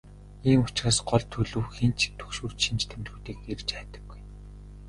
[0.49, 4.19] Ийм учраас гол төлөв хэн ч түгшүүрт шинж тэмдгүүдийг эрж хайдаггүй.